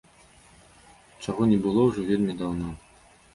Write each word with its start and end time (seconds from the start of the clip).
Чаго 1.25 1.47
не 1.51 1.59
было 1.67 1.85
ўжо 1.91 2.07
вельмі 2.09 2.33
даўно. 2.41 2.73